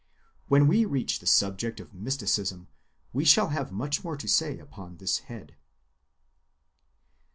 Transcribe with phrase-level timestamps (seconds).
[0.47, 2.69] When we reach the subject of mysticism,
[3.13, 5.55] we shall have much more to say upon this head.